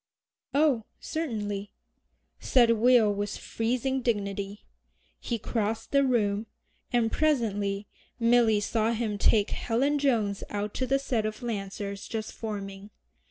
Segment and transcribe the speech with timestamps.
[0.55, 1.69] "Oh, certainly,"
[2.39, 4.65] said Will with freezing dignity.
[5.19, 6.47] He crossed the room,
[6.91, 7.85] and presently
[8.19, 12.89] Milly saw him take Helen Jones out to the set of Lancers just forming.